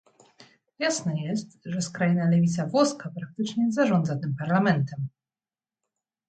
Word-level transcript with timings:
jasne 0.79 1.21
jest, 1.23 1.57
że 1.65 1.81
skrajna 1.81 2.29
lewica 2.29 2.65
włoska 2.67 3.09
praktycznie 3.15 3.71
zarządza 3.71 4.15
tym 4.15 4.35
Parlamentem 4.39 5.07